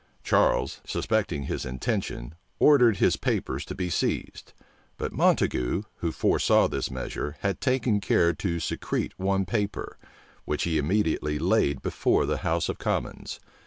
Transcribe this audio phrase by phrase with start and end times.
[0.23, 4.53] Charles, suspecting his intention, ordered his papers to be seized;
[4.97, 9.99] but Montague, who foresaw this measure, had taken care to secrete one paper,
[10.43, 13.39] which he immediately laid before the house of commons.